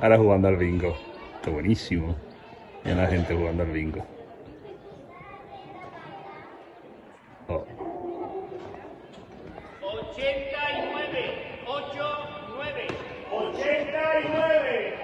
[0.00, 0.96] Ahora jugando al bingo.
[1.42, 2.14] Qué buenísimo.
[2.84, 4.04] Y la gente jugando al bingo.
[7.48, 7.64] Oh.
[9.82, 11.86] 89, 8,
[12.56, 12.86] 9.
[13.32, 14.94] 89.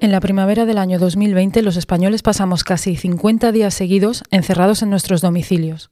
[0.00, 4.90] En la primavera del año 2020 los españoles pasamos casi 50 días seguidos encerrados en
[4.90, 5.90] nuestros domicilios.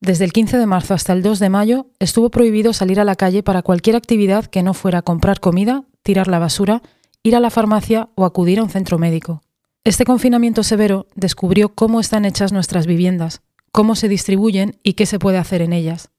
[0.00, 3.16] Desde el 15 de marzo hasta el 2 de mayo estuvo prohibido salir a la
[3.16, 6.82] calle para cualquier actividad que no fuera comprar comida, tirar la basura,
[7.24, 9.42] ir a la farmacia o acudir a un centro médico.
[9.82, 13.42] Este confinamiento severo descubrió cómo están hechas nuestras viviendas,
[13.72, 16.10] cómo se distribuyen y qué se puede hacer en ellas.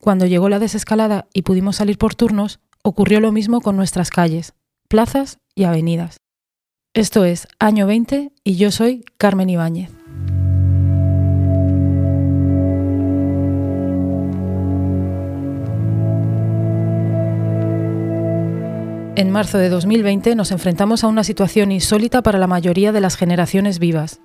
[0.00, 4.52] Cuando llegó la desescalada y pudimos salir por turnos, ocurrió lo mismo con nuestras calles,
[4.88, 6.18] plazas y avenidas.
[6.92, 10.03] Esto es Año 20 y yo soy Carmen Ibáñez.
[19.16, 23.14] En marzo de 2020 nos enfrentamos a una situación insólita para la mayoría de las
[23.16, 24.20] generaciones vivas.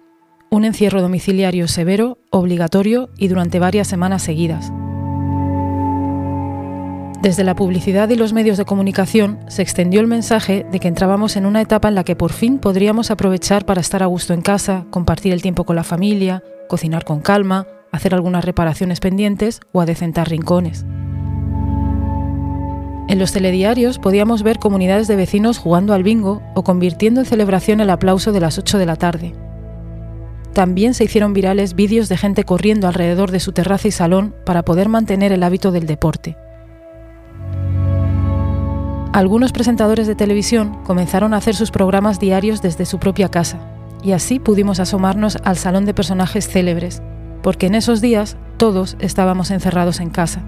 [0.49, 4.71] Un encierro domiciliario severo, obligatorio y durante varias semanas seguidas.
[7.21, 11.35] Desde la publicidad y los medios de comunicación se extendió el mensaje de que entrábamos
[11.35, 14.41] en una etapa en la que por fin podríamos aprovechar para estar a gusto en
[14.41, 19.81] casa, compartir el tiempo con la familia, cocinar con calma, hacer algunas reparaciones pendientes o
[19.81, 20.83] adecentar rincones.
[23.09, 27.81] En los telediarios podíamos ver comunidades de vecinos jugando al bingo o convirtiendo en celebración
[27.81, 29.33] el aplauso de las 8 de la tarde.
[30.53, 34.63] También se hicieron virales vídeos de gente corriendo alrededor de su terraza y salón para
[34.63, 36.37] poder mantener el hábito del deporte.
[39.11, 43.57] Algunos presentadores de televisión comenzaron a hacer sus programas diarios desde su propia casa,
[44.03, 47.01] y así pudimos asomarnos al salón de personajes célebres,
[47.41, 50.43] porque en esos días todos estábamos encerrados en casa.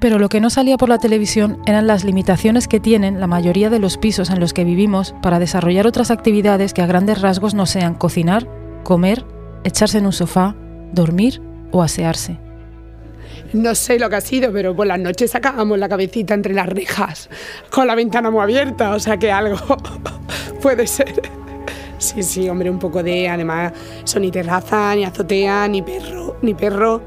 [0.00, 3.68] Pero lo que no salía por la televisión eran las limitaciones que tienen la mayoría
[3.68, 7.52] de los pisos en los que vivimos para desarrollar otras actividades que a grandes rasgos
[7.52, 8.48] no sean cocinar,
[8.82, 9.26] comer,
[9.62, 10.56] echarse en un sofá,
[10.92, 12.38] dormir o asearse.
[13.52, 16.66] No sé lo que ha sido, pero por las noches sacábamos la cabecita entre las
[16.66, 17.28] rejas,
[17.70, 19.58] con la ventana muy abierta, o sea que algo
[20.62, 21.20] puede ser.
[21.98, 23.72] Sí, sí, hombre, un poco de, además,
[24.04, 27.02] son ni terraza, ni azotea, ni perro, ni perro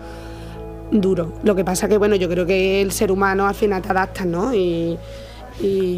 [1.01, 1.33] duro.
[1.43, 4.25] Lo que pasa que, bueno, yo creo que el ser humano al final te adapta,
[4.25, 4.53] ¿no?
[4.53, 4.97] Y,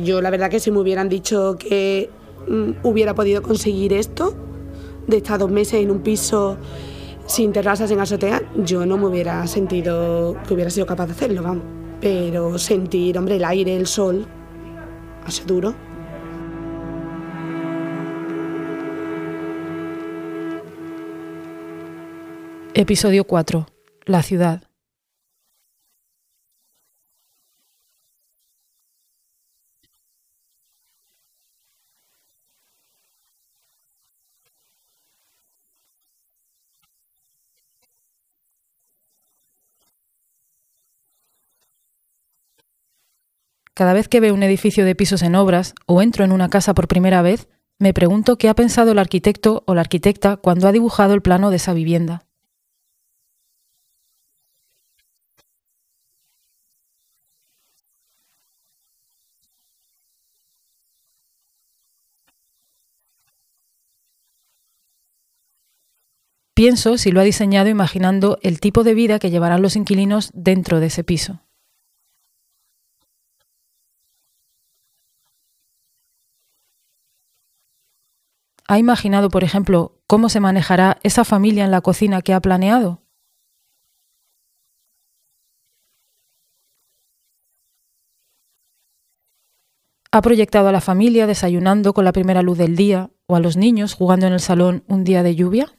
[0.03, 2.09] yo la verdad que si me hubieran dicho que
[2.47, 4.35] mm, hubiera podido conseguir esto,
[5.07, 6.57] de estar dos meses en un piso
[7.25, 11.41] sin terrazas en azotea, yo no me hubiera sentido que hubiera sido capaz de hacerlo,
[11.41, 11.63] vamos.
[12.01, 14.25] Pero sentir, hombre, el aire, el sol,
[15.25, 15.73] hace duro.
[22.73, 23.67] Episodio 4.
[24.05, 24.63] La ciudad.
[43.75, 46.73] Cada vez que veo un edificio de pisos en obras o entro en una casa
[46.73, 50.71] por primera vez, me pregunto qué ha pensado el arquitecto o la arquitecta cuando ha
[50.71, 52.25] dibujado el plano de esa vivienda.
[66.53, 70.79] Pienso si lo ha diseñado imaginando el tipo de vida que llevarán los inquilinos dentro
[70.79, 71.44] de ese piso.
[78.67, 83.03] ¿Ha imaginado, por ejemplo, cómo se manejará esa familia en la cocina que ha planeado?
[90.11, 93.55] ¿Ha proyectado a la familia desayunando con la primera luz del día o a los
[93.55, 95.77] niños jugando en el salón un día de lluvia?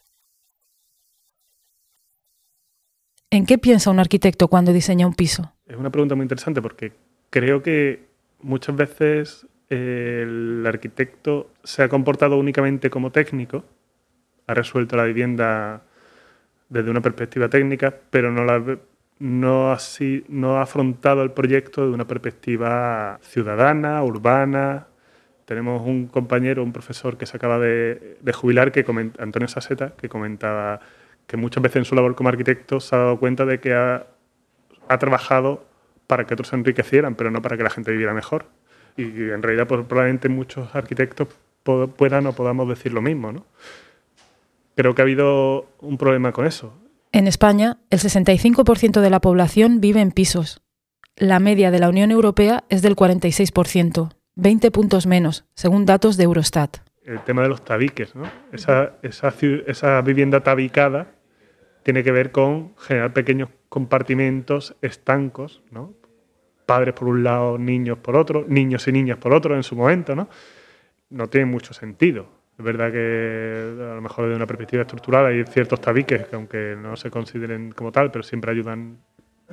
[3.30, 5.54] ¿En qué piensa un arquitecto cuando diseña un piso?
[5.66, 6.92] Es una pregunta muy interesante porque
[7.30, 8.08] creo que
[8.40, 13.64] muchas veces el arquitecto se ha comportado únicamente como técnico,
[14.46, 15.82] ha resuelto la vivienda
[16.68, 18.78] desde una perspectiva técnica, pero no, la,
[19.18, 19.78] no, ha,
[20.28, 24.86] no ha afrontado el proyecto de una perspectiva ciudadana, urbana.
[25.44, 28.84] Tenemos un compañero, un profesor que se acaba de, jubilar, que
[29.18, 30.80] Antonio Saseta, que comentaba
[31.26, 34.06] que muchas veces en su labor como arquitecto se ha dado cuenta de que ha,
[34.88, 35.66] ha trabajado
[36.06, 38.46] para que otros se enriquecieran, pero no para que la gente viviera mejor
[38.96, 41.28] y en realidad pues, probablemente muchos arquitectos
[41.62, 43.32] puedan o podamos decir lo mismo.
[43.32, 43.46] ¿no?
[44.74, 46.72] Creo que ha habido un problema con eso.
[47.12, 50.60] En España, el 65% de la población vive en pisos.
[51.16, 56.24] La media de la Unión Europea es del 46%, 20 puntos menos, según datos de
[56.24, 56.78] Eurostat.
[57.04, 58.24] El tema de los tabiques, ¿no?
[58.52, 59.32] Esa, esa,
[59.66, 61.12] esa vivienda tabicada
[61.84, 65.94] tiene que ver con generar pequeños compartimentos estancos, ¿no?
[66.66, 70.14] Padres por un lado, niños por otro, niños y niñas por otro en su momento,
[70.14, 70.28] ¿no?
[71.10, 72.26] No tiene mucho sentido.
[72.58, 76.76] Es verdad que a lo mejor desde una perspectiva estructural hay ciertos tabiques que aunque
[76.76, 78.98] no se consideren como tal, pero siempre ayudan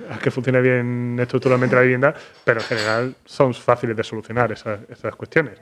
[0.10, 4.80] a que funcione bien estructuralmente la vivienda, pero en general son fáciles de solucionar esas,
[4.90, 5.60] esas cuestiones.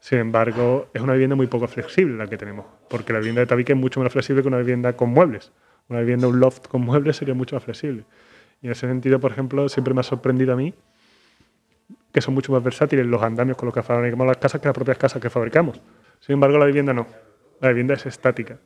[0.00, 3.46] Sin embargo, es una vivienda muy poco flexible la que tenemos, porque la vivienda de
[3.46, 5.52] tabique es mucho más flexible que una vivienda con muebles.
[5.88, 8.04] Una vivienda, un loft con muebles sería mucho más flexible.
[8.62, 10.74] Y en ese sentido, por ejemplo, siempre me ha sorprendido a mí
[12.12, 14.74] que son mucho más versátiles los andamios con los que fabricamos las casas que las
[14.74, 15.80] propias casas que fabricamos.
[16.20, 17.06] Sin embargo, la vivienda no.
[17.60, 18.58] La vivienda es estática.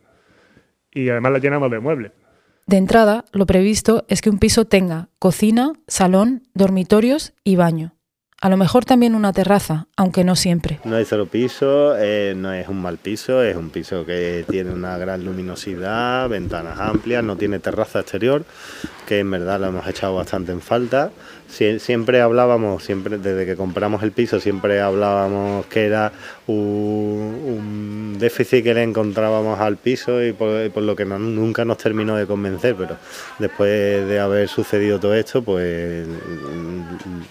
[0.91, 2.13] Y además la llenamos de muebles.
[2.67, 7.95] De entrada, lo previsto es que un piso tenga cocina, salón, dormitorios y baño.
[8.41, 10.81] A lo mejor también una terraza, aunque no siempre.
[10.85, 14.71] No hay solo piso, eh, no es un mal piso, es un piso que tiene
[14.71, 18.45] una gran luminosidad, ventanas amplias, no tiene terraza exterior,
[19.07, 21.11] que en verdad lo hemos echado bastante en falta
[21.55, 26.13] siempre hablábamos, siempre desde que compramos el piso, siempre hablábamos que era
[26.47, 32.27] un, déficit que le encontrábamos al piso y por, lo que nunca nos terminó de
[32.27, 32.97] convencer, pero
[33.39, 36.07] después de haber sucedido todo esto, pues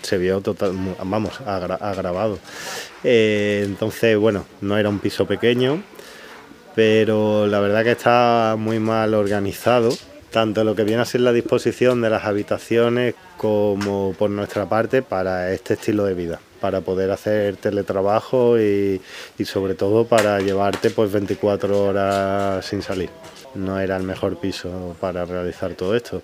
[0.02, 0.74] se vio total,
[1.04, 2.40] vamos, agravado.
[3.04, 5.84] Eh, entonces, bueno, no era un piso pequeño,
[6.76, 9.90] pero la verdad que está muy mal organizado
[10.34, 15.04] tanto lo que viene a ser la disposición de las habitaciones como por nuestra parte
[15.04, 19.00] para este estilo de vida, para poder hacer teletrabajo y,
[19.46, 23.10] sobre todo para llevarte pues 24 horas sin salir.
[23.54, 26.24] No era el mejor piso para realizar todo esto.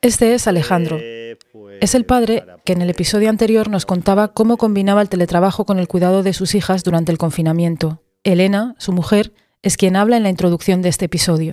[0.00, 0.96] Este es Alejandro.
[1.00, 5.08] Eh, pues, es el padre que en el episodio anterior nos contaba cómo combinaba el
[5.08, 8.00] teletrabajo con el cuidado de sus hijas durante el confinamiento.
[8.22, 9.32] Elena, su mujer,
[9.62, 11.50] es quien habla en la introducción de este episodio.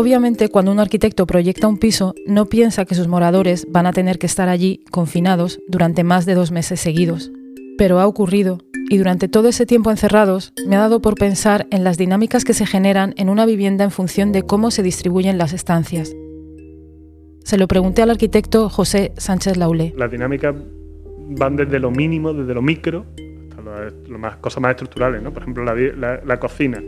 [0.00, 4.18] Obviamente, cuando un arquitecto proyecta un piso, no piensa que sus moradores van a tener
[4.18, 7.30] que estar allí, confinados, durante más de dos meses seguidos.
[7.76, 11.84] Pero ha ocurrido, y durante todo ese tiempo encerrados, me ha dado por pensar en
[11.84, 15.52] las dinámicas que se generan en una vivienda en función de cómo se distribuyen las
[15.52, 16.10] estancias.
[17.44, 19.92] Se lo pregunté al arquitecto José Sánchez Laulé.
[19.98, 20.54] Las dinámicas
[21.38, 23.04] van desde lo mínimo, desde lo micro,
[23.50, 25.30] hasta más, cosas más estructurales, ¿no?
[25.30, 26.82] Por ejemplo, la cocina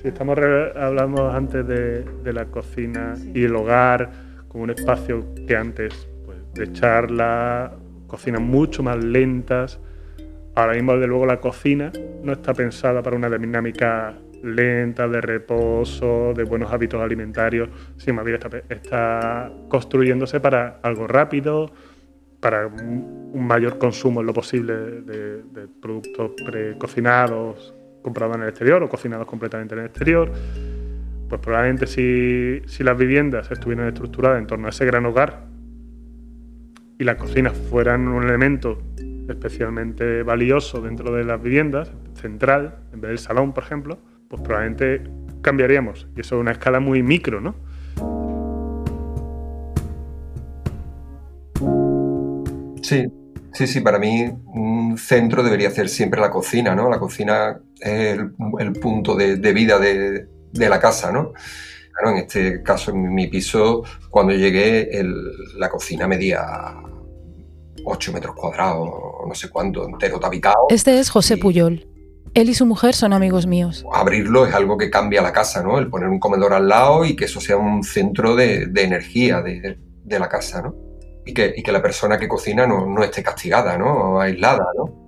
[0.00, 0.38] Sí, estamos
[0.76, 4.10] hablamos antes de, la cocina y el hogar
[4.48, 7.76] como un espacio que antes pues, de charla,
[8.06, 9.78] cocinas mucho más lentas.
[10.54, 11.92] Ahora mismo, desde luego, la cocina
[12.22, 17.68] no está pensada para una dinámica lenta, de reposo, de buenos hábitos alimentarios,
[17.98, 18.38] sino más bien
[18.70, 21.70] está, construyéndose para algo rápido,
[22.40, 28.82] para un mayor consumo en lo posible de, de productos precocinados, comprados en el exterior
[28.82, 30.32] o cocinados completamente en el exterior,
[31.28, 35.46] pues probablemente si, si las viviendas estuvieran estructuradas en torno a ese gran hogar
[36.98, 38.78] y las cocinas fueran un elemento
[39.28, 43.98] especialmente valioso dentro de las viviendas, central, en vez del salón, por ejemplo,
[44.28, 45.02] pues probablemente
[45.40, 46.08] cambiaríamos.
[46.16, 47.54] Y eso es una escala muy micro, ¿no?
[52.82, 53.06] Sí,
[53.52, 56.88] Sí, sí, para mí un centro debería ser siempre la cocina, ¿no?
[56.88, 58.18] La cocina es
[58.58, 61.32] el, punto de, vida de, la casa, ¿no?
[62.02, 64.88] en este caso, en mi piso, cuando llegué,
[65.58, 66.40] la cocina medía
[67.84, 68.88] 8 metros cuadrados,
[69.26, 70.66] no sé cuánto, entero tabicado.
[70.70, 71.86] Este es José Puyol.
[72.32, 73.84] Él y su mujer son amigos míos.
[73.92, 75.78] Abrirlo es algo que cambia la casa, ¿no?
[75.78, 79.42] El poner un comedor al lado y que eso sea un centro de, de energía
[79.42, 80.74] de, la casa, ¿no?
[81.24, 84.20] Y que, la persona que cocina no, esté castigada, ¿no?
[84.20, 85.00] aislada, ¿no?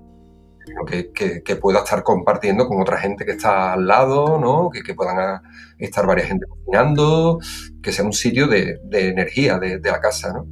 [0.86, 4.70] Que, que, pueda estar compartiendo con otra gente que está al lado, ¿no?
[4.70, 5.42] Que, puedan
[5.78, 7.38] estar varias gente cocinando,
[7.82, 10.46] que sea un sitio de, de energía de, de la casa, ¿no?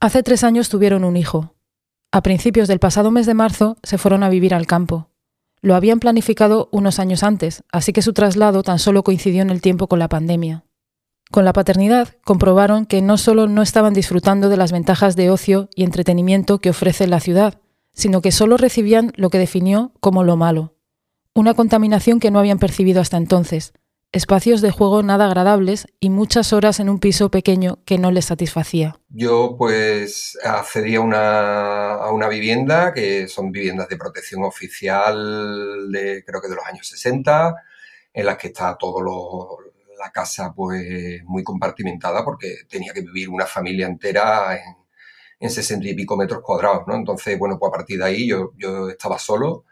[0.00, 1.54] Hace tres años tuvieron un hijo.
[2.10, 5.08] A principios del pasado mes de marzo se fueron a vivir al campo.
[5.60, 9.60] Lo habían planificado unos años antes, así que su traslado tan solo coincidió en el
[9.60, 10.64] tiempo con la pandemia.
[11.32, 15.70] Con la paternidad comprobaron que no solo no estaban disfrutando de las ventajas de ocio
[15.74, 17.58] y entretenimiento que ofrece la ciudad,
[17.94, 20.74] sino que solo recibían lo que definió como lo malo,
[21.32, 23.72] una contaminación que no habían percibido hasta entonces,
[24.12, 28.26] espacios de juego nada agradables y muchas horas en un piso pequeño que no les
[28.26, 29.00] satisfacía.
[29.08, 36.22] Yo pues accedí a una, a una vivienda que son viviendas de protección oficial de
[36.26, 37.54] creo que de los años 60,
[38.12, 39.71] en las que está todo lo,
[40.02, 44.76] la casa pues muy compartimentada porque tenía que vivir una familia entera en,
[45.40, 46.94] en 60 y pico metros cuadrados, ¿no?
[46.96, 49.64] Entonces, bueno, pues a partir de ahí yo, yo estaba solo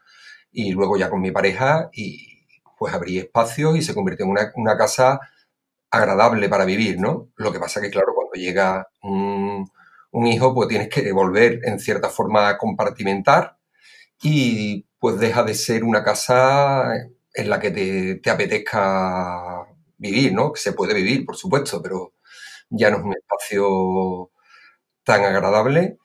[0.52, 2.46] y luego ya con mi pareja y
[2.78, 5.20] pues abrí espacios y se convirtió en una, una casa
[5.90, 7.30] agradable para vivir, ¿no?
[7.36, 9.68] Lo que pasa que, claro, cuando llega un,
[10.12, 13.58] un hijo, pues tienes que volver en cierta forma a compartimentar
[14.22, 16.94] y pues deja de ser una casa
[17.34, 19.66] en la que te, te apetezca
[20.00, 20.52] vivir, ¿no?
[20.52, 22.14] Que se puede vivir, por supuesto, pero
[22.70, 24.30] ya no es un espacio
[25.04, 25.98] tan agradable.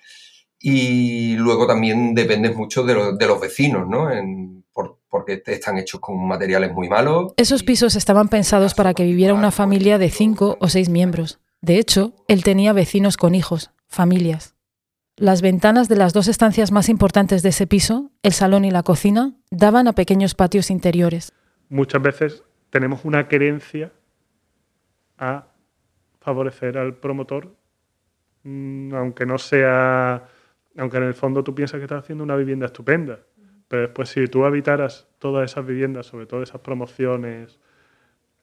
[0.60, 4.12] Y luego también dependes mucho de, lo- de los vecinos, ¿no?
[4.12, 7.34] En- por- porque están hechos con materiales muy malos.
[7.38, 11.40] Esos pisos estaban pensados para que viviera una familia de cinco o seis miembros.
[11.62, 14.56] De hecho, él tenía vecinos con hijos, familias.
[15.18, 18.84] Las ventanas de las dos estancias más importantes de ese piso, el salón y la
[18.84, 21.32] cocina, daban a pequeños patios interiores.
[21.70, 22.44] Muchas veces
[22.76, 23.94] tenemos una querencia
[25.18, 25.48] a
[26.20, 27.56] favorecer al promotor,
[28.44, 30.28] mm, aunque no sea,
[30.76, 33.22] aunque en el fondo tú piensas que estás haciendo una vivienda estupenda,
[33.70, 37.62] pero después si tú habitaras todas esas viviendas, sobre todo esas promociones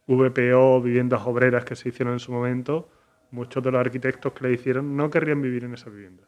[0.07, 2.89] VPO, viviendas obreras que se hicieron en su momento,
[3.33, 6.27] muchos de los arquitectos que le hicieron no querrían vivir en esas viviendas.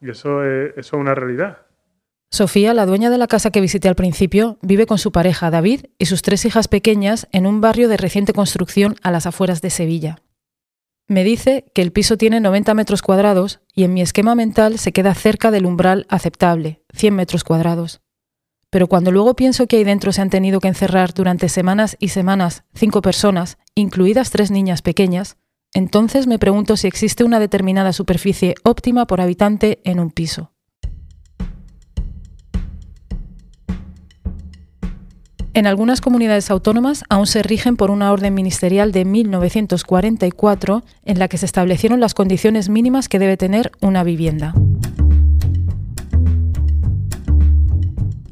[0.00, 1.66] Y eso es, eso es una realidad.
[2.34, 5.84] Sofía, la dueña de la casa que visité al principio, vive con su pareja David
[5.98, 9.68] y sus tres hijas pequeñas en un barrio de reciente construcción a las afueras de
[9.68, 10.22] Sevilla.
[11.08, 14.92] Me dice que el piso tiene 90 metros cuadrados y en mi esquema mental se
[14.92, 18.00] queda cerca del umbral aceptable, 100 metros cuadrados.
[18.70, 22.08] Pero cuando luego pienso que ahí dentro se han tenido que encerrar durante semanas y
[22.08, 25.36] semanas cinco personas, incluidas tres niñas pequeñas,
[25.74, 30.52] entonces me pregunto si existe una determinada superficie óptima por habitante en un piso.
[35.54, 41.28] En algunas comunidades autónomas aún se rigen por una orden ministerial de 1944 en la
[41.28, 44.54] que se establecieron las condiciones mínimas que debe tener una vivienda.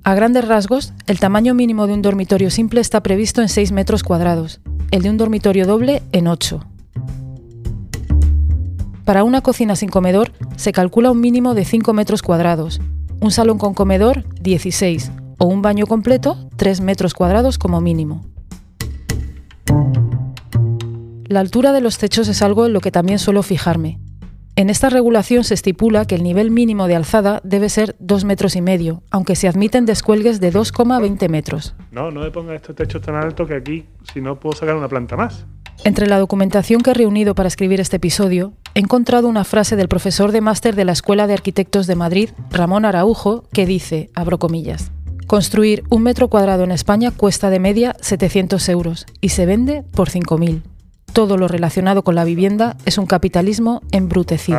[0.03, 4.03] A grandes rasgos, el tamaño mínimo de un dormitorio simple está previsto en 6 metros
[4.03, 6.65] cuadrados, el de un dormitorio doble en 8.
[9.05, 12.81] Para una cocina sin comedor se calcula un mínimo de 5 metros cuadrados,
[13.21, 18.25] un salón con comedor 16 o un baño completo 3 metros cuadrados como mínimo.
[21.25, 23.99] La altura de los techos es algo en lo que también suelo fijarme.
[24.57, 28.55] En esta regulación se estipula que el nivel mínimo de alzada debe ser 2 metros
[28.55, 31.75] y medio, aunque se admiten descuelgues de 2,20 metros.
[31.91, 34.89] No, no me pongas estos techos tan altos que aquí, si no, puedo sacar una
[34.89, 35.47] planta más.
[35.85, 39.89] Entre la documentación que he reunido para escribir este episodio, he encontrado una frase del
[39.89, 44.39] profesor de máster de la Escuela de Arquitectos de Madrid, Ramón Araujo, que dice, abro
[44.39, 44.93] comillas,
[45.41, 50.09] Construir un metro cuadrado en España cuesta de media 700 euros y se vende por
[50.09, 50.61] 5.000.
[51.13, 54.59] Todo lo relacionado con la vivienda es un capitalismo embrutecido.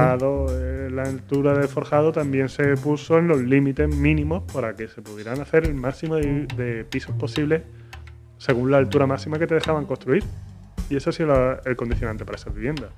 [0.49, 5.01] Eh, la altura del forjado también se puso en los límites mínimos para que se
[5.01, 7.63] pudieran hacer el máximo de, de pisos posibles
[8.37, 10.23] según la altura máxima que te dejaban construir.
[10.89, 12.91] Y eso ha sido la- el condicionante para esas viviendas.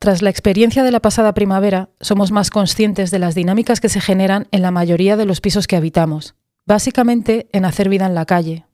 [0.00, 4.00] Tras la experiencia de la pasada primavera, somos más conscientes de las dinámicas que se
[4.00, 6.36] generan en la mayoría de los pisos que habitamos.
[6.64, 8.64] Básicamente en hacer vida en la calle,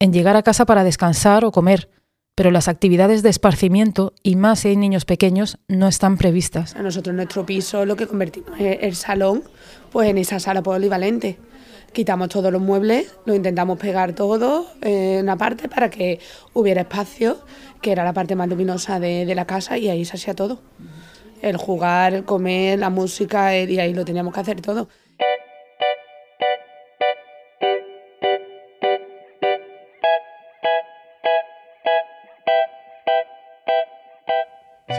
[0.00, 1.88] en llegar a casa para descansar o comer,
[2.34, 6.74] pero las actividades de esparcimiento, y más si hay niños pequeños, no están previstas.
[6.74, 9.44] A nosotros nuestro piso lo que convertimos es el salón
[9.92, 11.38] pues en esa sala polivalente.
[11.92, 16.20] Quitamos todos los muebles, lo intentamos pegar todo en una parte para que
[16.54, 17.38] hubiera espacio,
[17.82, 20.62] que era la parte más luminosa de, de la casa y ahí se hacía todo.
[21.42, 24.88] El jugar, el comer, la música, el- y ahí lo teníamos que hacer todo.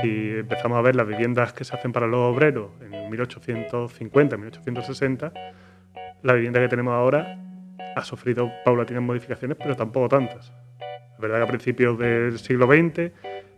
[0.01, 0.07] Si
[0.39, 5.33] empezamos a ver las viviendas que se hacen para los obreros en 1850, 1860,
[6.23, 7.37] la vivienda que tenemos ahora
[7.95, 10.51] ha sufrido paulatinas modificaciones, pero tampoco tantas.
[10.79, 13.11] La verdad que a principios del siglo XX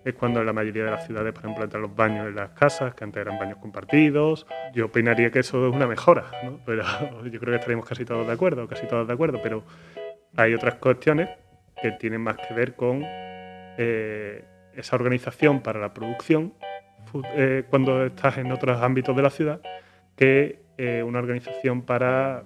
[0.03, 2.51] es cuando en la mayoría de las ciudades, por ejemplo, entran los baños en las
[2.51, 4.45] casas, que antes eran baños compartidos.
[4.73, 6.59] Yo opinaría que eso es una mejora, ¿no?
[6.65, 6.83] pero
[7.23, 9.63] yo creo que estaríamos casi todos de acuerdo, casi todos de acuerdo, pero
[10.35, 11.29] hay otras cuestiones
[11.81, 14.43] que tienen más que ver con eh,
[14.75, 16.53] esa organización para la producción
[17.35, 19.61] eh, cuando estás en otros ámbitos de la ciudad
[20.15, 22.43] que eh, una organización para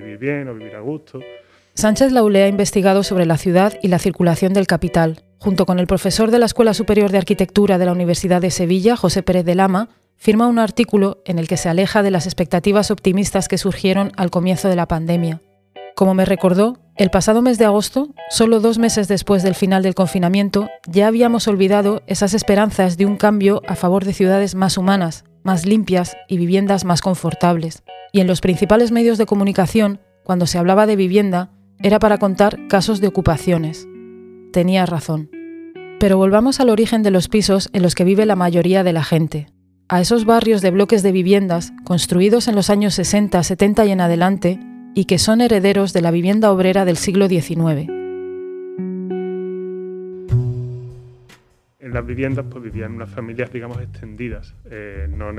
[0.00, 1.20] vivir bien o vivir a gusto.
[1.74, 5.22] Sánchez Laulé ha investigado sobre la ciudad y la circulación del capital.
[5.38, 8.96] Junto con el profesor de la Escuela Superior de Arquitectura de la Universidad de Sevilla,
[8.96, 12.90] José Pérez de Lama, firma un artículo en el que se aleja de las expectativas
[12.90, 15.42] optimistas que surgieron al comienzo de la pandemia.
[15.94, 19.94] Como me recordó, el pasado mes de agosto, solo dos meses después del final del
[19.94, 25.24] confinamiento, ya habíamos olvidado esas esperanzas de un cambio a favor de ciudades más humanas,
[25.46, 27.82] más limpias y viviendas más confortables.
[28.12, 31.50] Y en los principales medios de comunicación, cuando se hablaba de vivienda,
[31.80, 33.86] era para contar casos de ocupaciones.
[34.52, 35.30] Tenía razón.
[35.98, 39.04] Pero volvamos al origen de los pisos en los que vive la mayoría de la
[39.04, 39.46] gente,
[39.88, 44.00] a esos barrios de bloques de viviendas construidos en los años 60, 70 y en
[44.00, 44.60] adelante,
[44.94, 47.95] y que son herederos de la vivienda obrera del siglo XIX.
[51.96, 54.54] Las viviendas pues vivían unas familias, digamos, extendidas.
[54.66, 55.32] Eh, no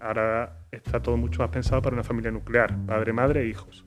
[0.00, 3.84] ahora está todo mucho más pensado para una familia nuclear, padre, madre e hijos.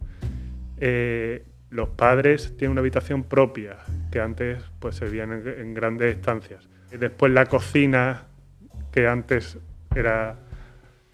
[0.78, 3.78] Eh, los padres tienen una habitación propia,
[4.12, 6.68] que antes pues, se veían en, grandes estancias.
[6.92, 8.24] Después la cocina,
[8.92, 9.58] que antes
[9.96, 10.36] era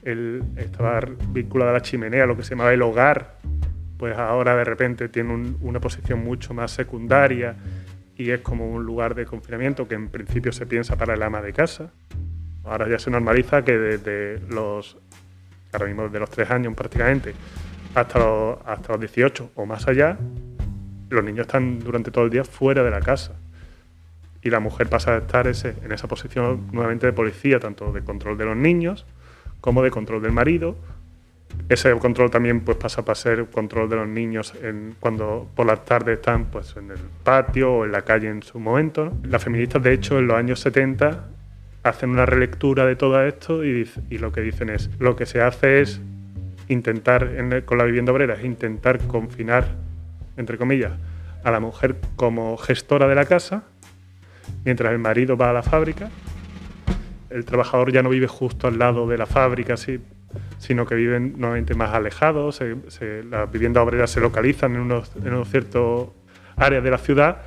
[0.02, 3.38] el, estaba vinculada a la chimenea, lo que se llamaba el hogar,
[3.98, 7.56] pues ahora de repente tiene una posición mucho más secundaria
[8.18, 11.42] y es como un lugar de confinamiento que en principio se piensa para el ama
[11.42, 11.92] de casa.
[12.64, 14.98] Ahora ya se normaliza que desde los,
[15.72, 17.34] ahora mismo de los tres años prácticamente,
[17.94, 20.18] hasta los, hasta los 18 o más allá,
[21.10, 23.34] los niños están durante todo el día fuera de la casa.
[24.42, 28.04] Y la mujer pasa a estar ese, en esa posición nuevamente de policía, tanto de
[28.04, 29.06] control de los niños
[29.60, 30.76] como de control del marido.
[31.68, 34.54] Ese control también pues, pasa a ser control de los niños
[35.00, 38.60] cuando por las tardes están pues, en el patio o en la calle en su
[38.60, 39.12] momento.
[39.24, 41.30] Las feministas, de hecho, en los años 70
[41.82, 45.82] hacen una relectura de todo esto y, lo que dicen es, lo que se hace
[45.82, 46.02] es
[46.68, 47.32] intentar,
[47.66, 49.68] con la vivienda obrera, es intentar confinar,
[50.38, 50.94] entre comillas,
[51.44, 53.66] a la mujer como gestora de la casa,
[54.64, 56.10] mientras el marido va a la fábrica.
[57.30, 59.78] El trabajador ya no vive justo al lado de la fábrica,
[60.58, 62.60] sino que viven nuevamente más alejados.
[63.30, 66.10] las viviendas obreras se localizan en unos, en ciertos
[66.56, 67.42] áreas de la ciudad,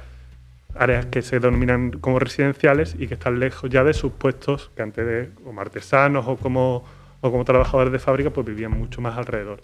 [0.75, 4.83] áreas que se denominan como residenciales y que están lejos ya de sus puestos que
[4.83, 6.85] antes de como artesanos o como
[7.21, 9.61] o como trabajadores de fábrica, pues vivían mucho más alrededor.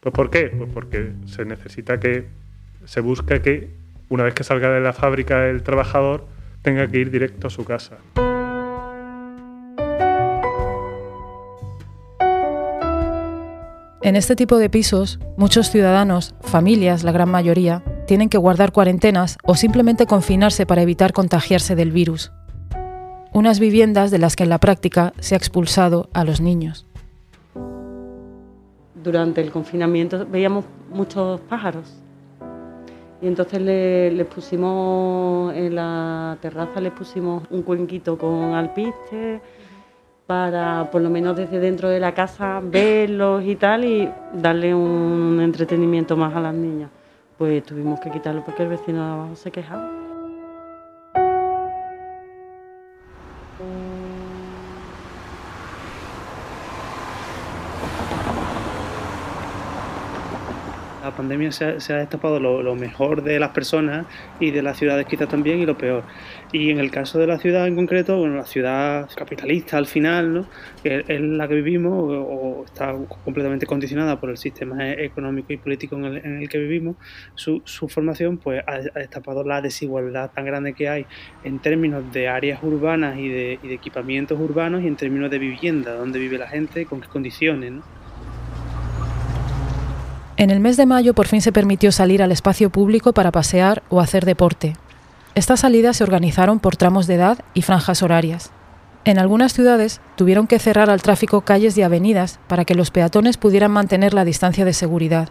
[0.00, 0.52] ¿Pues por qué?
[0.56, 2.26] Pues porque se necesita que,
[2.84, 3.70] se busca que
[4.08, 6.26] una vez que salga de la fábrica el trabajador
[6.62, 7.98] tenga que ir directo a su casa.
[14.06, 19.36] En este tipo de pisos, muchos ciudadanos, familias, la gran mayoría, tienen que guardar cuarentenas
[19.42, 22.30] o simplemente confinarse para evitar contagiarse del virus
[23.32, 26.86] unas viviendas de las que en la práctica se ha expulsado a los niños.
[28.94, 31.92] Durante el confinamiento veíamos muchos pájaros
[33.20, 39.40] y entonces les pusimos en la terraza les pusimos un cuenquito con alpiste
[40.26, 45.40] para por lo menos desde dentro de la casa verlos y tal y darle un
[45.40, 46.90] entretenimiento más a las niñas.
[47.38, 50.05] Pues tuvimos que quitarlo porque el vecino de abajo se quejaba.
[61.16, 64.06] Pandemia se ha, destapado lo, mejor de las personas
[64.38, 66.04] y de las ciudades quizás también y lo peor.
[66.52, 70.34] Y en el caso de la ciudad en concreto, bueno, la ciudad capitalista al final,
[70.34, 70.46] ¿no?
[70.84, 76.42] es la que vivimos o, está completamente condicionada por el sistema económico y político en
[76.42, 76.96] el, que vivimos,
[77.34, 81.06] su, formación pues ha, destapado la desigualdad tan grande que hay
[81.44, 85.38] en términos de áreas urbanas y de, y de equipamientos urbanos y en términos de
[85.38, 87.72] vivienda, dónde vive la gente, con qué condiciones.
[87.72, 88.05] ¿no?
[90.38, 93.82] En el mes de mayo por fin se permitió salir al espacio público para pasear
[93.88, 94.74] o hacer deporte.
[95.34, 98.52] Estas salidas se organizaron por tramos de edad y franjas horarias.
[99.06, 103.38] En algunas ciudades tuvieron que cerrar al tráfico calles y avenidas para que los peatones
[103.38, 105.30] pudieran mantener la distancia de seguridad.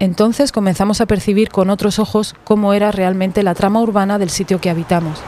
[0.00, 4.60] Entonces comenzamos a percibir con otros ojos cómo era realmente la trama urbana del sitio
[4.60, 5.22] que habitamos.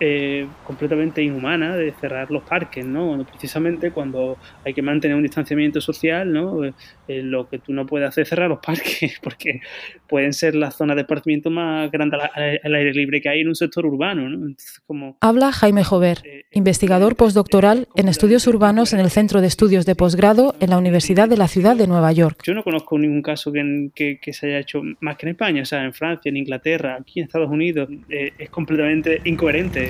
[0.00, 3.26] Eh, completamente inhumana de cerrar los parques, ¿no?
[3.28, 6.64] Precisamente cuando hay que mantener un distanciamiento social, ¿no?
[6.64, 6.72] Eh,
[7.08, 9.60] eh, lo que tú no puedes hacer es cerrar los parques, porque
[10.06, 12.20] pueden ser las zonas de esparcimiento más grandes
[12.62, 14.54] al aire libre que hay en un sector urbano, ¿no?
[14.86, 15.16] como...
[15.20, 20.54] Habla Jaime Jover, investigador postdoctoral en estudios urbanos en el Centro de Estudios de Posgrado
[20.60, 22.40] en la Universidad de la Ciudad de Nueva York.
[22.44, 25.64] Yo no conozco ningún caso que, que, se haya hecho más que en España, o
[25.64, 29.87] sea, en Francia, en Inglaterra, aquí en Estados Unidos, es completamente incoherente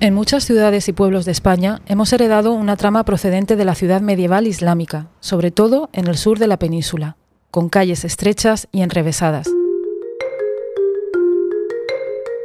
[0.00, 4.00] En muchas ciudades y pueblos de España hemos heredado una trama procedente de la ciudad
[4.00, 7.16] medieval islámica, sobre todo en el sur de la península,
[7.50, 9.46] con calles estrechas y enrevesadas.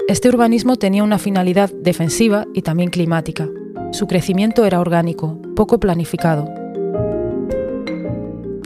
[0.09, 3.47] Este urbanismo tenía una finalidad defensiva y también climática.
[3.91, 6.53] Su crecimiento era orgánico, poco planificado.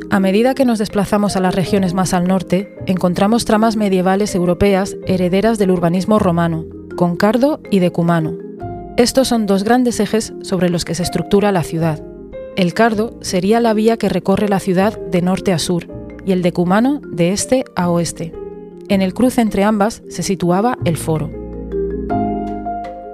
[0.10, 4.97] A medida que nos desplazamos a las regiones más al norte, encontramos tramas medievales europeas
[5.05, 6.65] herederas del urbanismo romano,
[6.99, 8.33] concardo y decumano.
[8.97, 12.03] Estos son dos grandes ejes sobre los que se estructura la ciudad.
[12.57, 15.88] El cardo sería la vía que recorre la ciudad de norte a sur
[16.25, 18.33] y el decumano de este a oeste.
[18.89, 21.29] En el cruce entre ambas se situaba el foro.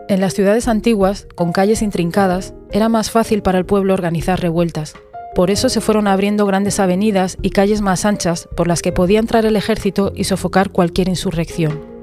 [0.09, 4.95] En las ciudades antiguas, con calles intrincadas, era más fácil para el pueblo organizar revueltas,
[5.35, 9.19] por eso se fueron abriendo grandes avenidas y calles más anchas por las que podía
[9.19, 11.94] entrar el ejército y sofocar cualquier insurrección.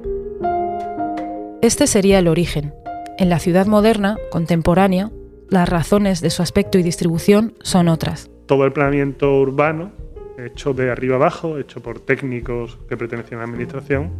[1.62, 2.74] Este sería el origen.
[3.18, 5.12] En la ciudad moderna, contemporánea,
[5.48, 8.28] las razones de su aspecto y distribución son otras.
[8.46, 9.92] Todo el planeamiento urbano,
[10.38, 14.10] hecho de arriba abajo, hecho por técnicos que pertenecen a la administración,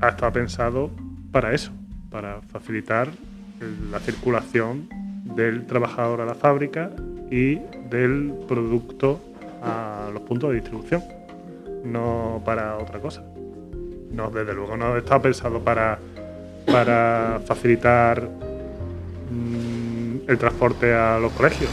[0.00, 0.90] ha estado pensado
[1.30, 1.72] para eso,
[2.10, 3.10] para facilitar
[3.90, 4.88] la circulación
[5.36, 6.90] del trabajador a la fábrica
[7.30, 7.56] y
[7.90, 9.20] del producto
[9.62, 11.02] a los puntos de distribución,
[11.84, 13.22] no para otra cosa.
[14.10, 15.98] No, desde luego no está pensado para,
[16.66, 18.28] para facilitar
[19.30, 21.70] mm, el transporte a los colegios.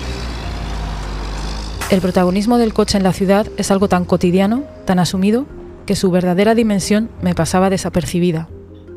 [1.90, 5.46] El protagonismo del coche en la ciudad es algo tan cotidiano, tan asumido,
[5.86, 8.48] que su verdadera dimensión me pasaba desapercibida.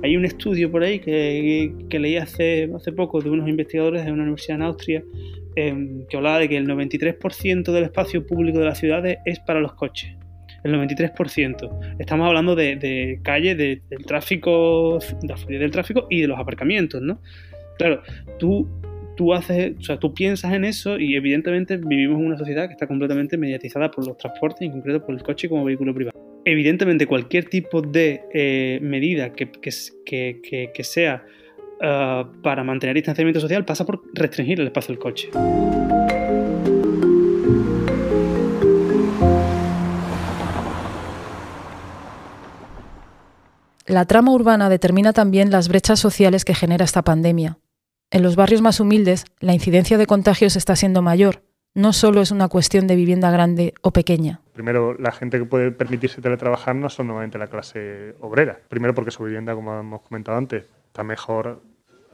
[0.02, 4.12] Hay un estudio por ahí que, que leí hace, hace poco de unos investigadores de
[4.12, 5.02] una universidad en Austria
[5.56, 9.60] Em, que hablaba de que el 93% del espacio público de las ciudades es para
[9.60, 10.16] los coches.
[10.64, 11.96] El 93%.
[11.98, 16.38] Estamos hablando de, de calles, del tráfico, de la fluidez del tráfico y de los
[16.38, 17.20] aparcamientos, ¿no?
[17.76, 18.02] Claro,
[18.38, 18.68] tú,
[19.16, 22.72] tú haces, o sea, tú piensas en eso y evidentemente vivimos en una sociedad que
[22.72, 26.18] está completamente mediatizada por los transportes, en concreto por el coche como vehículo privado.
[26.44, 31.24] Evidentemente cualquier tipo de eh, medida que, que, que, sea
[31.80, 35.30] eh, para mantener distanciamiento social pasa por restringir el espacio del coche.
[43.86, 47.58] La trama urbana determina también las brechas sociales que genera esta pandemia.
[48.10, 51.42] En los barrios más humildes, la incidencia de contagios está siendo mayor.
[51.74, 54.40] No solo es una cuestión de vivienda grande o pequeña.
[54.54, 58.58] Primero, la gente que puede permitirse teletrabajar no son normalmente la clase obrera.
[58.68, 61.60] Primero porque su vivienda, como hemos comentado antes, está mejor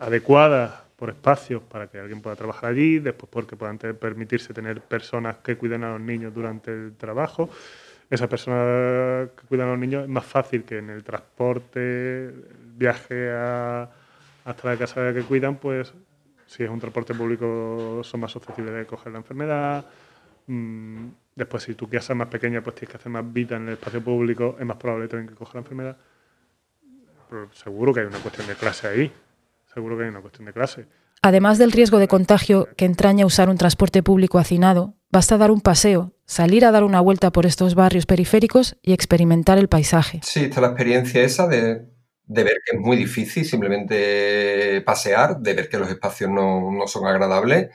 [0.00, 5.36] adecuada por espacios para que alguien pueda trabajar allí, después porque puedan permitirse tener personas
[5.36, 7.48] que cuiden a los niños durante el trabajo.
[8.10, 12.44] Esas personas que cuidan a los niños es más fácil que en el transporte, el
[12.76, 15.94] viaje hasta la casa que cuidan, pues
[16.46, 19.84] si es un transporte público son más susceptibles de coger la enfermedad.
[20.48, 23.68] Mm, después, si tu casa es más pequeña, pues tienes que hacer más vida en
[23.68, 25.96] el espacio público, es más probable tengan que coger la enfermedad.
[27.28, 29.12] Pero seguro que hay una cuestión de clase ahí
[29.72, 30.86] seguro que hay una cuestión de clase.
[31.22, 35.60] Además del riesgo de contagio que entraña usar un transporte público hacinado, basta dar un
[35.60, 40.20] paseo, salir a dar una vuelta por estos barrios periféricos y experimentar el paisaje.
[40.22, 41.86] Sí, está la experiencia esa de,
[42.26, 47.06] ver que es muy difícil simplemente pasear, de ver que los espacios no, no son
[47.06, 47.70] agradables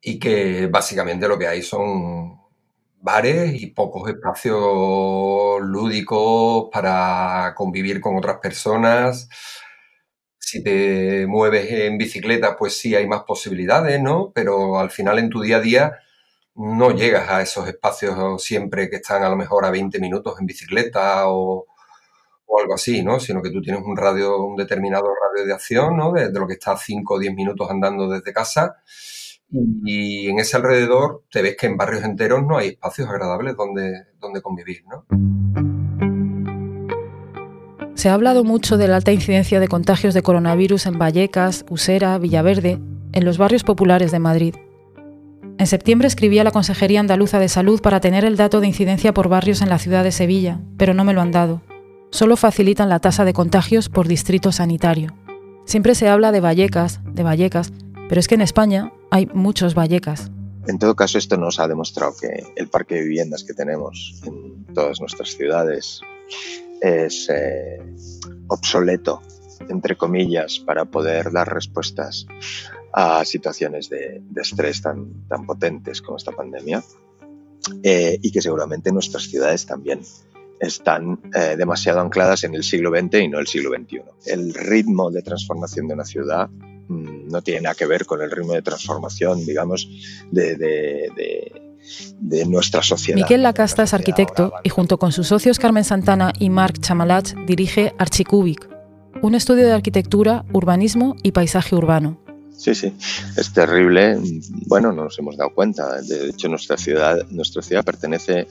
[0.00, 2.38] y que básicamente lo que hay son
[3.00, 9.28] bares y pocos espacios lúdicos para convivir con otras personas
[10.48, 14.32] si te mueves en bicicleta, pues sí hay más posibilidades, ¿no?
[14.34, 15.98] Pero al final en tu día a día
[16.58, 20.46] no llegas a esos espacios siempre que están a lo mejor a 20 minutos en
[20.46, 21.66] bicicleta o,
[22.60, 23.20] algo así, ¿no?
[23.20, 26.10] Sino que tú tienes un radio, un determinado radio de acción, ¿no?
[26.10, 28.82] De, lo que está 5 o 10 minutos andando desde casa.
[29.50, 34.06] Y, en ese alrededor te ves que en barrios enteros no hay espacios agradables donde,
[34.18, 35.06] donde convivir, ¿no?
[37.94, 42.18] Se ha hablado mucho de la alta incidencia de contagios de coronavirus en Vallecas, Usera,
[42.18, 42.80] Villaverde,
[43.12, 44.54] en los barrios populares de Madrid.
[45.58, 49.12] En septiembre escribí a la Consejería Andaluza de Salud para tener el dato de incidencia
[49.12, 51.62] por barrios en la ciudad de Sevilla, pero no me lo han dado.
[52.12, 55.16] Solo facilitan la tasa de contagios por distrito sanitario.
[55.64, 57.72] Siempre se habla de Vallecas, de Vallecas,
[58.08, 60.30] pero es que en España hay muchos Vallecas.
[60.68, 64.64] En todo caso, esto nos ha demostrado que el parque de viviendas que tenemos en
[64.74, 66.00] todas nuestras ciudades
[66.80, 67.82] es eh,
[68.46, 69.22] obsoleto,
[69.68, 72.26] entre comillas, para poder dar respuestas
[72.92, 76.82] a situaciones de, estrés tan, tan, potentes como esta pandemia
[77.82, 80.00] eh, y que seguramente nuestras ciudades también
[80.60, 84.00] están eh, demasiado ancladas en el siglo XX y no el siglo XXI.
[84.26, 88.30] El ritmo de transformación de una ciudad mm, no tiene nada que ver con el
[88.30, 89.88] ritmo de transformación, digamos,
[90.30, 93.20] de, de, nuestra sociedad.
[93.20, 97.94] Miquel Lacasta es arquitecto y junto con sus socios Carmen Santana y Marc Chamalach dirige
[97.98, 98.68] Archicubic,
[99.22, 102.27] un estudio de arquitectura, urbanismo y paisaje urbano.
[102.58, 102.92] Sí, sí,
[103.36, 104.18] es terrible.
[104.66, 106.02] Bueno, no nos hemos dado cuenta.
[106.02, 108.48] De hecho, nuestra ciudad, nuestra ciudad pertenece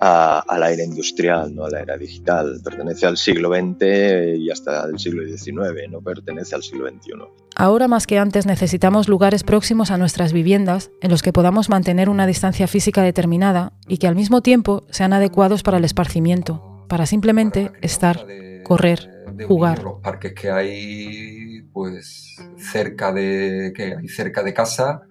[0.00, 2.58] a, la era industrial, no a la era digital.
[2.64, 7.12] Pertenece al siglo XX y hasta el siglo XIX, no pertenece al siglo XXI.
[7.54, 12.08] Ahora más que antes necesitamos lugares próximos a nuestras viviendas en los que podamos mantener
[12.08, 17.04] una distancia física determinada y que al mismo tiempo sean adecuados para el esparcimiento, para
[17.04, 18.24] simplemente estar,
[18.64, 19.82] correr, jugar.
[19.82, 25.02] Los parques que hay pues cerca de que hay cerca de casa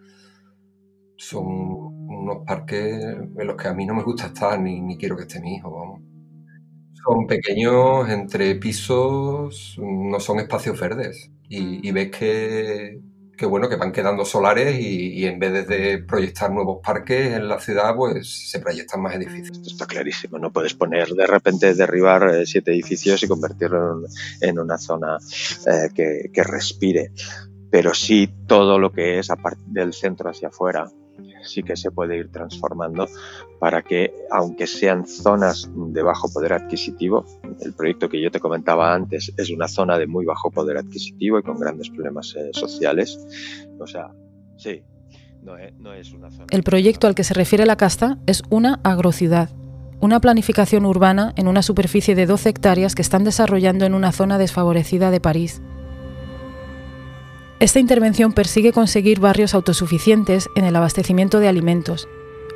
[1.17, 1.45] son
[2.09, 5.23] unos parques en los que a mí no me gusta estar ni, ni quiero que
[5.23, 6.01] esté mi hijo, vamos.
[6.93, 11.31] Son pequeños entre pisos, no son espacios verdes.
[11.49, 12.99] y ves que,
[13.39, 17.57] que bueno, que van quedando solares y, en vez de proyectar nuevos parques en la
[17.57, 19.57] ciudad, pues se proyectan más edificios.
[19.57, 24.01] Esto está clarísimo, no puedes poner de repente derribar eh, siete edificios y convertirlo
[24.41, 25.17] en, una zona
[25.67, 27.13] eh, que, que respire,
[27.71, 30.91] pero sí todo lo que es a del centro hacia afuera,
[31.43, 33.07] sí que se puede ir transformando
[33.59, 37.25] para que, aunque sean zonas de bajo poder adquisitivo,
[37.61, 41.39] el proyecto que yo te comentaba antes es una zona de muy bajo poder adquisitivo
[41.39, 43.19] y con grandes problemas eh, sociales.
[43.79, 44.11] O sea,
[44.57, 44.83] sí,
[45.41, 45.57] no
[45.93, 46.29] es, una.
[46.51, 49.49] El proyecto al que se refiere la casta es una agrociudad
[50.01, 54.37] una planificación urbana en una superficie de 12 hectáreas que están desarrollando en una zona
[54.37, 55.61] desfavorecida de París.
[57.59, 62.07] Esta intervención persigue conseguir barrios autosuficientes en el abastecimiento de alimentos.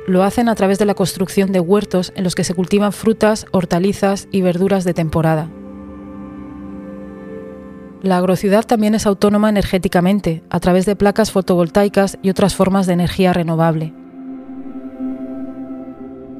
[0.06, 3.44] Lo hacen a través de la construcción de huertos en los que se cultivan frutas,
[3.50, 5.50] hortalizas y verduras de temporada.
[8.02, 12.94] La agrociudad también es autónoma energéticamente, a través de placas fotovoltaicas y otras formas de
[12.94, 13.92] energía renovable.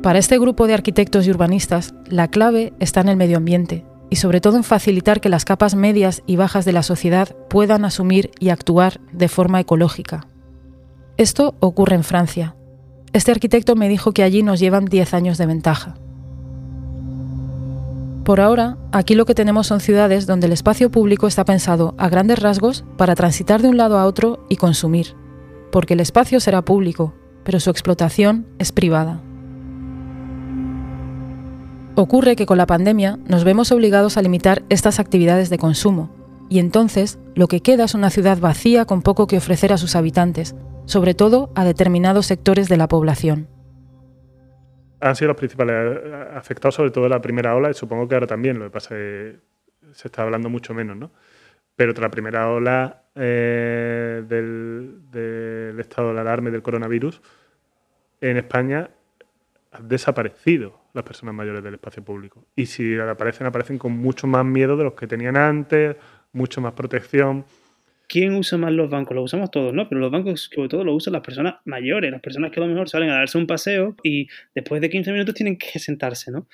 [0.02, 4.16] Para este grupo de arquitectos y urbanistas, la clave está en el medio ambiente, y
[4.16, 8.30] sobre todo en facilitar que las capas medias y bajas de la sociedad puedan asumir
[8.38, 10.28] y actuar de forma ecológica.
[11.16, 12.54] Esto ocurre en Francia.
[13.12, 15.96] Este arquitecto me dijo que allí nos llevan 10 años de ventaja.
[18.24, 22.08] Por ahora, aquí lo que tenemos son ciudades donde el espacio público está pensado a
[22.08, 25.16] grandes rasgos para transitar de un lado a otro y consumir,
[25.72, 29.20] porque el espacio será público, pero su explotación es privada.
[31.96, 36.10] Ocurre que con la pandemia nos vemos obligados a limitar estas actividades de consumo,
[36.48, 39.94] y entonces lo que queda es una ciudad vacía con poco que ofrecer a sus
[39.94, 43.46] habitantes, sobre todo a determinados sectores de la población.
[44.98, 46.00] Han sido los principales
[46.34, 48.96] afectados, sobre todo en la primera ola, y supongo que ahora también, lo que pasa
[48.96, 49.40] es que
[49.92, 51.12] se está hablando mucho menos, ¿no?
[51.76, 57.22] Pero tras la primera ola eh, del estado de alarma del coronavirus,
[58.20, 58.90] en España
[59.70, 62.46] ha desaparecido las personas mayores del espacio público.
[62.56, 65.96] Y si aparecen, aparecen con mucho más miedo de los que tenían antes,
[66.32, 67.44] mucho más protección.
[68.08, 69.14] ¿Quién usa más los bancos?
[69.14, 69.88] Los usamos todos, ¿no?
[69.88, 72.70] Pero los bancos, sobre todo, los usan las personas mayores, las personas que a lo
[72.70, 76.46] mejor salen a darse un paseo y después de 15 minutos tienen que sentarse, ¿no?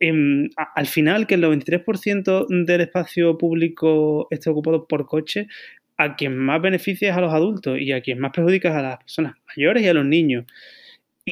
[0.00, 5.48] Em, al final, que el 93% del espacio público esté ocupado por coche,
[5.96, 8.82] a quien más beneficia es a los adultos y a quien más perjudica es a
[8.82, 10.44] las personas mayores y a los niños.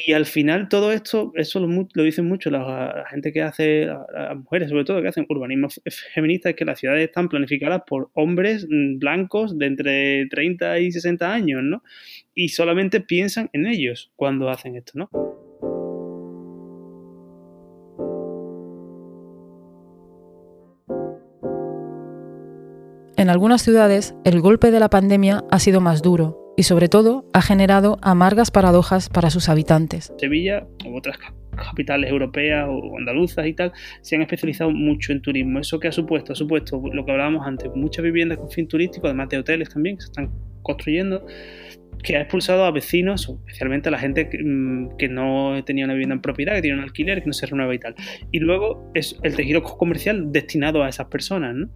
[0.04, 4.68] Y al final todo esto, eso lo, dicen mucho la, gente que hace, las mujeres
[4.68, 5.68] sobre todo, que hacen urbanismo
[6.12, 10.92] feminista, es que las ciudades están planificadas por hombres mm, blancos de entre 30 y
[10.92, 11.82] 60 años, ¿no?
[12.34, 15.10] Y solamente piensan en ellos cuando hacen esto, ¿no?
[23.16, 27.24] En algunas ciudades, el golpe de la pandemia ha sido más duro y sobre todo
[27.32, 30.12] ha generado amargas paradojas para sus habitantes.
[30.18, 31.18] Sevilla u otras
[31.56, 35.58] capitales europeas o andaluzas y tal se han especializado mucho en turismo.
[35.60, 36.32] ¿Eso qué ha supuesto?
[36.32, 39.96] Ha supuesto lo que hablábamos antes, muchas viviendas con fin turístico, además de hoteles también
[39.96, 40.30] que se están
[40.62, 41.24] construyendo,
[42.02, 46.14] que ha expulsado a vecinos, especialmente a la gente que, mm, no tenía una vivienda
[46.14, 47.94] en propiedad, que tiene un alquiler, que no se renueva y tal.
[48.30, 51.68] Y luego es el tejido comercial destinado a esas personas, ¿no?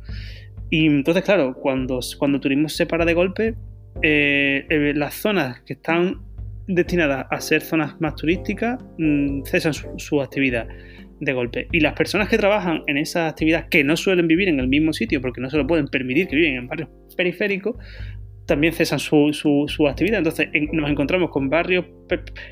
[0.71, 3.55] Y entonces, claro, cuando, cuando el turismo se para de golpe,
[4.03, 6.21] eh, eh, las zonas que están
[6.67, 10.69] destinadas a ser zonas más turísticas mm, cesan su, actividad
[11.21, 11.69] de golpe.
[11.73, 14.93] Y las personas que trabajan en esa actividad que no suelen vivir en el mismo
[14.93, 17.77] sitio porque no se lo pueden permitir que viven en barrios periféricos,
[18.47, 20.19] también cesan su, su, actividad.
[20.19, 21.85] Entonces nos encontramos con barrios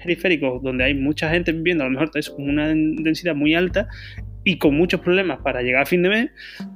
[0.05, 3.88] periféricos donde hay mucha gente viviendo, a lo mejor es una densidad muy alta,
[4.48, 6.30] y con muchos problemas para llegar a fin de mes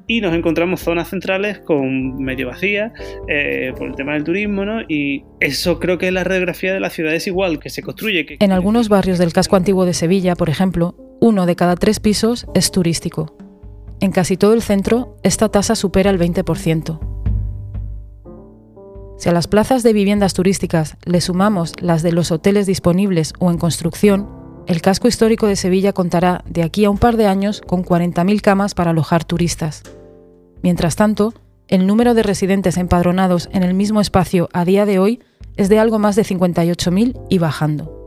[0.07, 2.93] y nos encontramos zonas centrales con medio vacías
[3.29, 4.83] eh, por el tema del turismo, ¿no?
[4.83, 8.27] Y eso creo que la radiografía de la ciudad es igual, que se construye.
[8.27, 8.37] Que...
[8.41, 12.47] En algunos barrios del casco antiguo de Sevilla, por ejemplo, uno de cada tres pisos
[12.55, 13.39] es turístico.
[14.03, 17.01] En casi todo el centro, esta tasa supera el 20%.
[19.17, 23.51] Si a las plazas de viviendas turísticas le sumamos las de los hoteles disponibles o
[23.51, 27.61] en construcción, el casco histórico de Sevilla contará de aquí a un par de años
[27.61, 29.83] con 40.000 camas para alojar turistas.
[30.63, 31.35] Mientras tanto,
[31.69, 35.21] el número de residentes empadronados en el mismo espacio a día de hoy
[35.57, 38.07] es de algo más de 58.000 y bajando.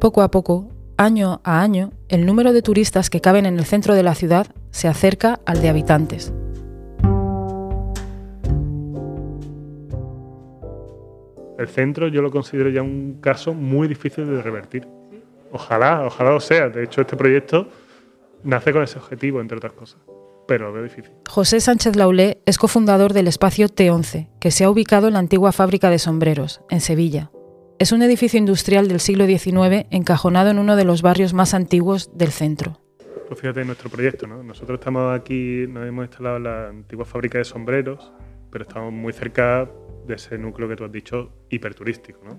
[0.00, 3.94] Poco a poco, año a año, el número de turistas que caben en el centro
[3.94, 6.32] de la ciudad se acerca al de habitantes.
[11.58, 14.99] El centro yo lo considero ya un caso muy difícil de revertir.
[15.52, 16.68] Ojalá, ojalá lo sea.
[16.68, 17.68] De hecho, este proyecto
[18.42, 20.00] nace con ese objetivo, entre otras cosas,
[20.46, 21.12] pero lo veo difícil.
[21.28, 25.52] José Sánchez Laulé es cofundador del espacio T11, que se ha ubicado en la antigua
[25.52, 27.30] fábrica de sombreros, en Sevilla.
[27.78, 32.10] Es un edificio industrial del siglo XIX encajonado en uno de los barrios más antiguos
[32.16, 32.80] del centro.
[33.26, 34.42] Pues fíjate en nuestro proyecto, ¿no?
[34.42, 38.12] Nosotros estamos aquí, nos hemos instalado en la antigua fábrica de sombreros,
[38.50, 39.70] pero estamos muy cerca
[40.06, 42.38] de ese núcleo que tú has dicho hiperturístico, ¿no?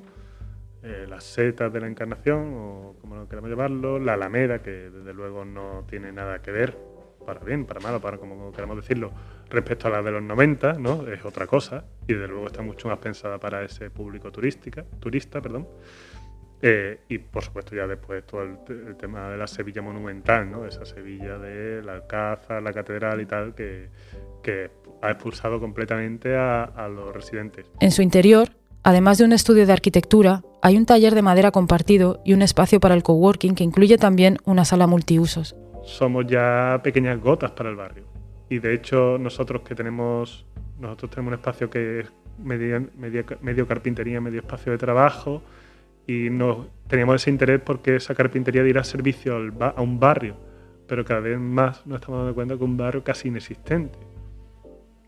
[0.83, 5.13] Eh, las setas de la Encarnación, o como lo queramos llamarlo, la Alameda, que desde
[5.13, 6.75] luego no tiene nada que ver,
[7.23, 9.11] para bien, para mal, para como queramos decirlo,
[9.49, 11.07] respecto a la de los 90, ¿no?
[11.07, 15.39] Es otra cosa, y desde luego está mucho más pensada para ese público turística, turista,
[15.39, 15.67] perdón.
[16.63, 20.65] Eh, y por supuesto ya después todo el, tema de la Sevilla monumental, ¿no?
[20.65, 23.89] esa Sevilla de la Alcázar, la Catedral y tal, que,
[24.43, 24.69] que
[25.01, 27.65] ha expulsado completamente a, a los residentes.
[27.79, 28.49] En su interior,
[28.83, 32.79] además de un estudio de arquitectura, hay un taller de madera compartido y un espacio
[32.79, 35.55] para el coworking que incluye también una sala multiusos.
[35.83, 38.05] Somos ya pequeñas gotas para el barrio.
[38.49, 40.45] Y de hecho nosotros que tenemos,
[40.79, 45.41] nosotros tenemos un espacio que es medio, carpintería, medio espacio de trabajo,
[46.07, 46.29] y
[46.87, 50.35] teníamos ese interés porque esa carpintería diera servicio a un barrio,
[50.87, 53.97] pero cada vez más nos estamos dando cuenta que un barrio casi inexistente,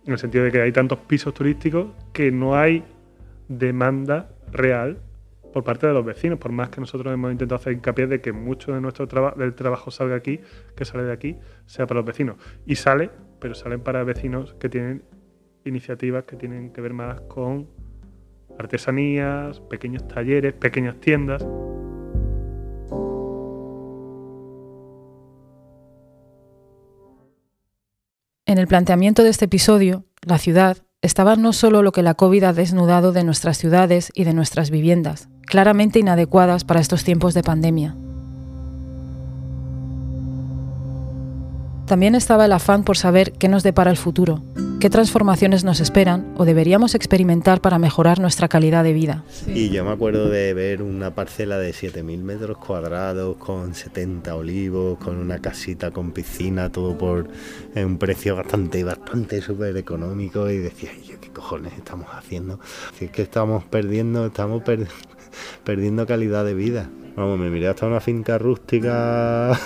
[0.06, 2.84] en el sentido de que hay tantos pisos turísticos que no hay
[3.48, 5.00] demanda real
[5.54, 8.34] por parte de los vecinos, por más que nosotros hemos intentado hacer hincapié de que
[8.34, 10.40] mucho de nuestro del trabajo salga aquí,
[10.76, 12.38] que sale de aquí, sea para los vecinos.
[12.66, 15.04] Y sale, pero salen para vecinos que tienen
[15.64, 17.70] iniciativas que tienen que ver más con
[18.58, 21.46] artesanías, pequeños talleres, pequeñas tiendas.
[28.46, 32.46] En el planteamiento de este episodio, la ciudad estaba no solo lo que la COVID
[32.46, 37.44] ha desnudado de nuestras ciudades y de nuestras viviendas, claramente inadecuadas para estos tiempos de
[37.44, 37.96] pandemia.
[41.86, 44.42] También estaba el afán por saber qué nos depara el futuro,
[44.84, 49.24] qué transformaciones nos esperan o deberíamos experimentar para mejorar nuestra calidad de vida.
[49.48, 54.98] Y yo me acuerdo de ver una parcela de 7.000 metros cuadrados con 70 olivos,
[54.98, 57.30] con una casita con piscina, todo por
[57.78, 60.90] un precio bastante, bastante súper económico y decía,
[61.22, 62.60] ¿qué cojones estamos haciendo?
[63.00, 64.64] Si es que estamos perdiendo, estamos
[65.64, 66.90] perdiendo calidad de vida.
[67.16, 69.58] Vamos, me miré hasta una finca rústica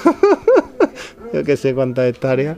[1.34, 2.58] yo que sé cuántas hectáreas.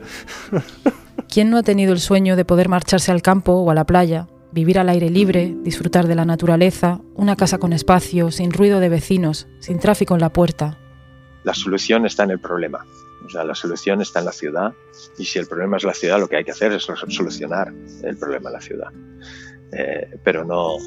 [1.30, 4.26] ¿Quién no ha tenido el sueño de poder marcharse al campo o a la playa,
[4.50, 8.88] vivir al aire libre, disfrutar de la naturaleza, una casa con espacio, sin ruido de
[8.88, 10.76] vecinos, sin tráfico en la puerta?
[11.44, 12.84] La solución está en el problema.
[13.24, 14.72] O sea, la solución está en la ciudad
[15.18, 18.16] y si el problema es la ciudad, lo que hay que hacer es solucionar el
[18.16, 18.88] problema en la ciudad.
[19.70, 20.78] Eh, pero no,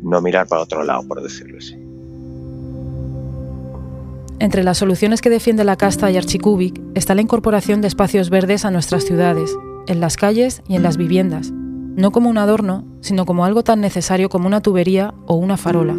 [0.00, 1.91] no mirar para otro lado, por decirlo así.
[4.42, 8.64] Entre las soluciones que defiende la casta y Archicubic está la incorporación de espacios verdes
[8.64, 13.24] a nuestras ciudades, en las calles y en las viviendas, no como un adorno, sino
[13.24, 15.96] como algo tan necesario como una tubería o una farola.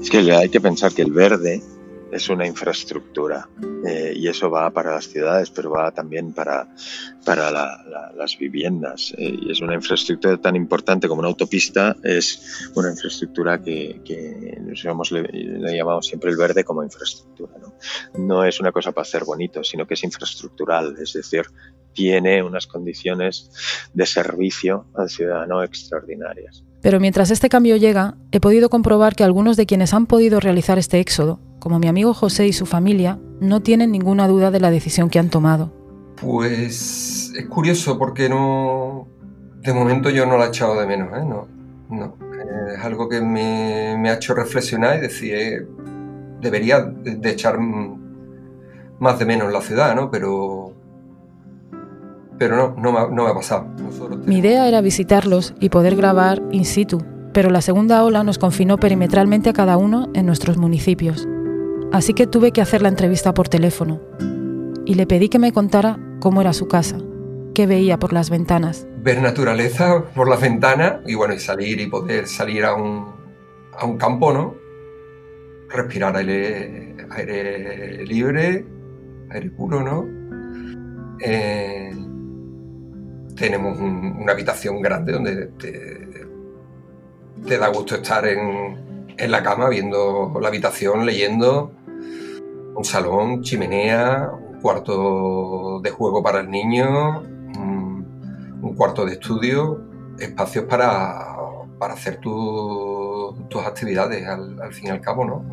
[0.00, 1.64] Es que hay que pensar que el verde
[2.14, 3.48] es una infraestructura
[3.86, 6.68] eh, y eso va para las ciudades, pero va también para,
[7.24, 9.12] para las viviendas.
[9.18, 14.58] Eh, y es una infraestructura tan importante como una autopista, es una infraestructura que, que
[14.64, 17.54] le, llamamos siempre el verde como infraestructura.
[17.60, 17.74] ¿no?
[18.18, 21.46] no es una cosa para hacer bonito, sino que es infraestructural, es decir,
[21.92, 23.50] tiene unas condiciones
[23.92, 26.64] de servicio al ciudadano extraordinarias.
[26.80, 30.78] Pero mientras este cambio llega, he podido comprobar que algunos de quienes han podido realizar
[30.78, 34.70] este éxodo, como mi amigo José y su familia, no tienen ninguna duda de la
[34.70, 35.72] decisión que han tomado.
[36.20, 39.08] Pues es curioso porque no,
[39.62, 41.24] de momento yo no la he echado de menos, ¿eh?
[41.26, 41.48] no,
[41.88, 42.16] no.
[42.76, 45.66] Es algo que me, ha hecho reflexionar y decir, eh,
[46.42, 50.10] debería de echar más de menos en la ciudad, ¿no?
[50.10, 50.74] Pero,
[52.38, 53.66] pero no, no me, ha- no me ha pasado.
[54.26, 57.02] Mi idea era visitarlos y poder grabar in situ,
[57.32, 61.26] pero la segunda ola nos confinó perimetralmente a cada uno en nuestros municipios.
[61.94, 64.00] Así que tuve que hacer la entrevista por teléfono
[64.84, 66.98] y le pedí que me contara cómo era su casa,
[67.54, 68.86] qué veía por las ventanas.
[68.98, 73.12] ver naturaleza por las ventanas y bueno, salir y poder salir a un,
[73.78, 74.56] a un campo, ¿no?
[75.68, 78.64] Respirar aire, aire libre,
[79.30, 80.04] aire puro, ¿no?
[81.20, 81.92] Eh,
[83.36, 86.26] tenemos un- una habitación grande donde te,
[87.46, 88.78] te da gusto estar en,
[89.16, 91.72] en la cama viendo la habitación, leyendo,
[92.76, 99.80] un salón, chimenea, un cuarto de juego para el niño, un, cuarto de estudio,
[100.18, 101.36] espacios para,
[101.78, 105.44] para hacer tu- tus actividades al, al fin y al cabo, ¿no?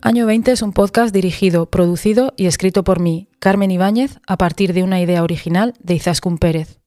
[0.00, 4.72] Año 20 es un podcast dirigido, producido y escrito por mí, Carmen Ibáñez, a partir
[4.72, 6.78] de una idea original de Izaskun Pérez.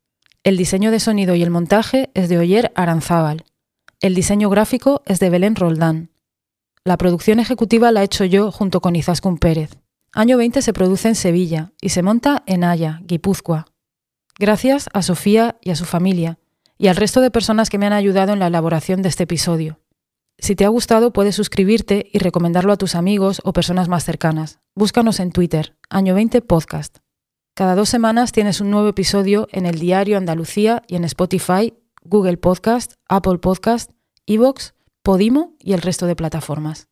[0.45, 3.43] El diseño de sonido y el montaje es de Oyer Aranzábal.
[3.99, 6.09] El diseño gráfico es de Belén Roldán.
[6.85, 9.77] La producción ejecutiva la he hecho yo junto con Izaskun Pérez.
[10.13, 13.65] Año 20 se produce en Sevilla y se monta en Haya, Guipúzcoa.
[14.39, 16.39] Gracias a Sofía y a su familia,
[16.77, 19.80] y al resto de personas que me han ayudado en la elaboración de este episodio.
[20.41, 24.59] Si te ha gustado, puedes suscribirte y recomendarlo a tus amigos o personas más cercanas.
[24.73, 26.97] Búscanos en Twitter, Año 20 Podcast.
[27.53, 32.37] Cada dos semanas tienes un nuevo episodio en el Diario Andalucía y en Spotify, Google
[32.37, 33.91] Podcast, Apple Podcast,
[34.25, 34.73] Evox,
[35.03, 36.90] Podimo y el resto de plataformas.